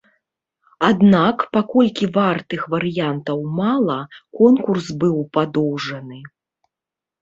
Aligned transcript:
Аднак, 0.87 1.43
паколькі 1.57 2.09
вартых 2.17 2.65
варыянтаў 2.77 3.37
мала, 3.63 4.01
конкурс 4.43 4.85
быў 5.01 5.25
падоўжаны. 5.37 6.19